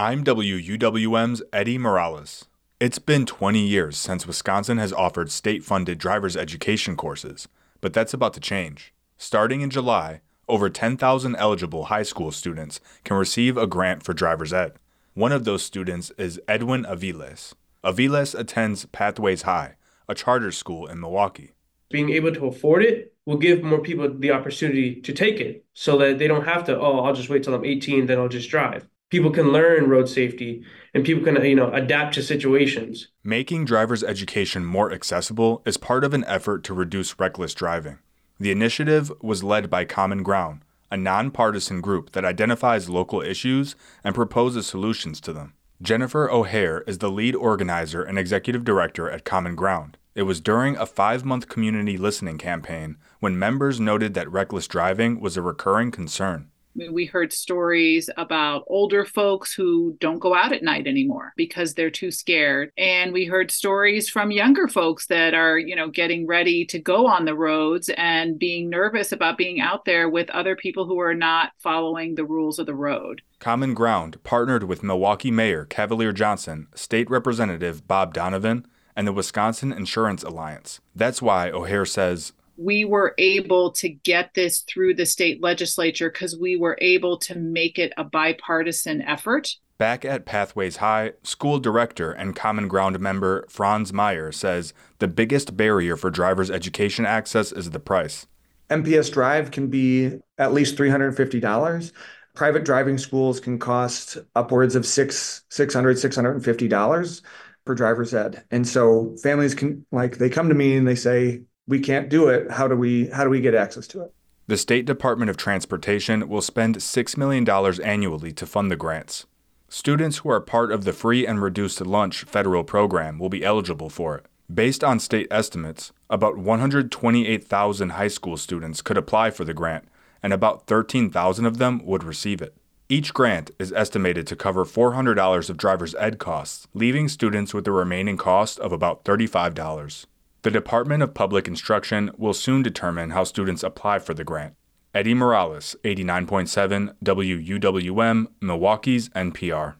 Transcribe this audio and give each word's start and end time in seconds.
I'm 0.00 0.22
WUWM's 0.22 1.42
Eddie 1.52 1.76
Morales. 1.76 2.44
It's 2.78 3.00
been 3.00 3.26
20 3.26 3.58
years 3.58 3.96
since 3.96 4.28
Wisconsin 4.28 4.78
has 4.78 4.92
offered 4.92 5.28
state 5.28 5.64
funded 5.64 5.98
driver's 5.98 6.36
education 6.36 6.94
courses, 6.94 7.48
but 7.80 7.92
that's 7.92 8.14
about 8.14 8.32
to 8.34 8.40
change. 8.40 8.94
Starting 9.16 9.60
in 9.60 9.70
July, 9.70 10.20
over 10.46 10.70
10,000 10.70 11.34
eligible 11.34 11.86
high 11.86 12.04
school 12.04 12.30
students 12.30 12.80
can 13.02 13.16
receive 13.16 13.56
a 13.56 13.66
grant 13.66 14.04
for 14.04 14.12
driver's 14.14 14.52
ed. 14.52 14.74
One 15.14 15.32
of 15.32 15.44
those 15.44 15.64
students 15.64 16.12
is 16.16 16.40
Edwin 16.46 16.84
Aviles. 16.84 17.54
Aviles 17.82 18.38
attends 18.38 18.84
Pathways 18.86 19.42
High, 19.42 19.74
a 20.08 20.14
charter 20.14 20.52
school 20.52 20.86
in 20.86 21.00
Milwaukee. 21.00 21.54
Being 21.90 22.10
able 22.10 22.32
to 22.34 22.46
afford 22.46 22.84
it 22.84 23.14
will 23.26 23.36
give 23.36 23.64
more 23.64 23.80
people 23.80 24.08
the 24.08 24.30
opportunity 24.30 25.00
to 25.00 25.12
take 25.12 25.40
it 25.40 25.64
so 25.74 25.98
that 25.98 26.20
they 26.20 26.28
don't 26.28 26.46
have 26.46 26.62
to, 26.66 26.78
oh, 26.78 27.00
I'll 27.00 27.14
just 27.14 27.30
wait 27.30 27.42
till 27.42 27.54
I'm 27.54 27.64
18, 27.64 28.06
then 28.06 28.20
I'll 28.20 28.28
just 28.28 28.48
drive 28.48 28.88
people 29.10 29.30
can 29.30 29.52
learn 29.52 29.88
road 29.88 30.08
safety 30.08 30.62
and 30.94 31.04
people 31.04 31.24
can 31.24 31.42
you 31.44 31.54
know 31.54 31.72
adapt 31.72 32.14
to 32.14 32.22
situations. 32.22 33.08
Making 33.24 33.64
driver's 33.64 34.04
education 34.04 34.64
more 34.64 34.92
accessible 34.92 35.62
is 35.64 35.76
part 35.76 36.04
of 36.04 36.14
an 36.14 36.24
effort 36.24 36.64
to 36.64 36.74
reduce 36.74 37.18
reckless 37.18 37.54
driving. 37.54 37.98
The 38.38 38.50
initiative 38.50 39.10
was 39.20 39.42
led 39.42 39.70
by 39.70 39.84
common 39.84 40.22
ground 40.22 40.62
a 40.90 40.96
nonpartisan 40.96 41.82
group 41.82 42.12
that 42.12 42.24
identifies 42.24 42.88
local 42.88 43.20
issues 43.20 43.76
and 44.02 44.14
proposes 44.14 44.66
solutions 44.66 45.20
to 45.20 45.34
them. 45.34 45.52
Jennifer 45.82 46.30
o'hare 46.30 46.80
is 46.86 46.96
the 46.96 47.10
lead 47.10 47.36
organizer 47.36 48.02
and 48.02 48.18
executive 48.18 48.64
director 48.64 49.10
at 49.10 49.22
common 49.22 49.54
ground. 49.54 49.98
It 50.14 50.22
was 50.22 50.40
during 50.40 50.76
a 50.76 50.86
five 50.86 51.26
month 51.26 51.48
community 51.48 51.98
listening 51.98 52.38
campaign 52.38 52.96
when 53.20 53.38
members 53.38 53.78
noted 53.78 54.14
that 54.14 54.32
reckless 54.32 54.66
driving 54.66 55.20
was 55.20 55.36
a 55.36 55.42
recurring 55.42 55.90
concern 55.90 56.50
we 56.90 57.06
heard 57.06 57.32
stories 57.32 58.08
about 58.16 58.64
older 58.66 59.04
folks 59.04 59.52
who 59.52 59.96
don't 60.00 60.18
go 60.18 60.34
out 60.34 60.52
at 60.52 60.62
night 60.62 60.86
anymore 60.86 61.32
because 61.36 61.74
they're 61.74 61.90
too 61.90 62.10
scared. 62.10 62.70
And 62.78 63.12
we 63.12 63.24
heard 63.24 63.50
stories 63.50 64.08
from 64.08 64.30
younger 64.30 64.68
folks 64.68 65.06
that 65.06 65.34
are 65.34 65.58
you 65.58 65.74
know 65.74 65.88
getting 65.88 66.26
ready 66.26 66.64
to 66.66 66.78
go 66.78 67.06
on 67.06 67.24
the 67.24 67.34
roads 67.34 67.90
and 67.96 68.38
being 68.38 68.70
nervous 68.70 69.12
about 69.12 69.38
being 69.38 69.60
out 69.60 69.84
there 69.84 70.08
with 70.08 70.30
other 70.30 70.56
people 70.56 70.86
who 70.86 71.00
are 71.00 71.14
not 71.14 71.52
following 71.58 72.14
the 72.14 72.24
rules 72.24 72.58
of 72.58 72.66
the 72.66 72.74
road. 72.74 73.22
Common 73.38 73.74
ground 73.74 74.22
partnered 74.24 74.64
with 74.64 74.82
milwaukee 74.82 75.30
mayor 75.30 75.64
cavalier 75.64 76.12
johnson 76.12 76.68
state 76.74 77.08
representative 77.10 77.86
bob 77.86 78.12
donovan 78.12 78.66
and 78.96 79.06
the 79.06 79.12
wisconsin 79.12 79.72
insurance 79.72 80.22
alliance. 80.22 80.80
That's 80.94 81.22
why 81.22 81.50
o'hare 81.50 81.86
says 81.86 82.32
we 82.58 82.84
were 82.84 83.14
able 83.18 83.70
to 83.70 83.88
get 83.88 84.34
this 84.34 84.60
through 84.60 84.94
the 84.94 85.06
state 85.06 85.40
legislature 85.42 86.10
because 86.10 86.36
we 86.36 86.56
were 86.56 86.76
able 86.80 87.16
to 87.16 87.38
make 87.38 87.78
it 87.78 87.92
a 87.96 88.04
bipartisan 88.04 89.00
effort. 89.02 89.54
Back 89.78 90.04
at 90.04 90.26
Pathways 90.26 90.78
High, 90.78 91.12
school 91.22 91.60
director 91.60 92.10
and 92.10 92.34
Common 92.34 92.66
Ground 92.66 92.98
member 92.98 93.46
Franz 93.48 93.92
Meyer 93.92 94.32
says 94.32 94.74
the 94.98 95.06
biggest 95.06 95.56
barrier 95.56 95.96
for 95.96 96.10
drivers' 96.10 96.50
education 96.50 97.06
access 97.06 97.52
is 97.52 97.70
the 97.70 97.78
price. 97.78 98.26
MPS 98.70 99.12
Drive 99.12 99.52
can 99.52 99.68
be 99.68 100.18
at 100.36 100.52
least 100.52 100.76
$350. 100.76 101.92
Private 102.34 102.64
driving 102.64 102.98
schools 102.98 103.38
can 103.38 103.58
cost 103.60 104.18
upwards 104.34 104.74
of 104.74 104.84
six, 104.84 105.44
$600, 105.50 105.94
$650 105.94 107.22
per 107.64 107.74
driver's 107.74 108.14
ed. 108.14 108.44
And 108.50 108.66
so 108.66 109.16
families 109.22 109.54
can, 109.54 109.86
like, 109.92 110.18
they 110.18 110.28
come 110.28 110.48
to 110.48 110.54
me 110.54 110.76
and 110.76 110.86
they 110.86 110.94
say, 110.96 111.42
we 111.68 111.78
can't 111.78 112.08
do 112.08 112.28
it. 112.28 112.50
How 112.50 112.66
do 112.66 112.74
we 112.74 113.08
how 113.08 113.22
do 113.22 113.30
we 113.30 113.40
get 113.40 113.54
access 113.54 113.86
to 113.88 114.02
it? 114.02 114.12
The 114.48 114.56
State 114.56 114.86
Department 114.86 115.28
of 115.30 115.36
Transportation 115.36 116.26
will 116.26 116.40
spend 116.40 116.76
$6 116.76 117.16
million 117.18 117.48
annually 117.84 118.32
to 118.32 118.46
fund 118.46 118.70
the 118.70 118.76
grants. 118.76 119.26
Students 119.68 120.18
who 120.18 120.30
are 120.30 120.40
part 120.40 120.72
of 120.72 120.84
the 120.84 120.94
free 120.94 121.26
and 121.26 121.42
reduced 121.42 121.82
lunch 121.82 122.24
federal 122.24 122.64
program 122.64 123.18
will 123.18 123.28
be 123.28 123.44
eligible 123.44 123.90
for 123.90 124.16
it. 124.16 124.24
Based 124.52 124.82
on 124.82 124.98
state 124.98 125.28
estimates, 125.30 125.92
about 126.08 126.38
128,000 126.38 127.90
high 127.90 128.08
school 128.08 128.38
students 128.38 128.80
could 128.80 128.96
apply 128.96 129.30
for 129.30 129.44
the 129.44 129.52
grant, 129.52 129.86
and 130.22 130.32
about 130.32 130.66
13,000 130.66 131.44
of 131.44 131.58
them 131.58 131.84
would 131.84 132.02
receive 132.02 132.40
it. 132.40 132.54
Each 132.88 133.12
grant 133.12 133.50
is 133.58 133.70
estimated 133.74 134.26
to 134.28 134.36
cover 134.36 134.64
$400 134.64 135.50
of 135.50 135.58
driver's 135.58 135.94
ed 135.96 136.18
costs, 136.18 136.66
leaving 136.72 137.08
students 137.08 137.52
with 137.52 137.66
the 137.66 137.72
remaining 137.72 138.16
cost 138.16 138.58
of 138.58 138.72
about 138.72 139.04
$35. 139.04 140.06
The 140.48 140.52
Department 140.52 141.02
of 141.02 141.12
Public 141.12 141.46
Instruction 141.46 142.10
will 142.16 142.32
soon 142.32 142.62
determine 142.62 143.10
how 143.10 143.24
students 143.24 143.62
apply 143.62 143.98
for 143.98 144.14
the 144.14 144.24
grant. 144.24 144.54
Eddie 144.94 145.12
Morales, 145.12 145.76
89.7 145.84 146.94
WUWM, 147.04 148.28
Milwaukee's 148.40 149.10
NPR. 149.10 149.74